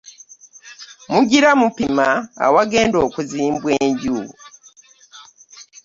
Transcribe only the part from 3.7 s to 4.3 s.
enju.